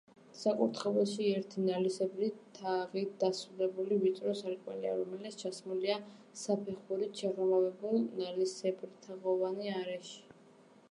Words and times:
საკურთხეველში 0.41 1.25
ერთი, 1.31 1.63
ნალისებრი 1.65 2.29
თაღით 2.59 3.11
დასრულებული, 3.23 3.97
ვიწრო 4.03 4.33
სარკმელია, 4.39 4.93
რომელიც 5.01 5.37
ჩასმულია 5.41 5.97
საფეხურით 6.45 7.21
შეღრმავებულ, 7.23 7.99
ნალისებრთაღოვანი 8.23 9.75
არეში. 9.83 10.17